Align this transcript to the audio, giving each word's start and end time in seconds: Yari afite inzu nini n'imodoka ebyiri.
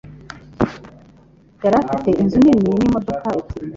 Yari 1.63 1.77
afite 1.79 2.09
inzu 2.21 2.37
nini 2.43 2.59
n'imodoka 2.79 3.27
ebyiri. 3.39 3.67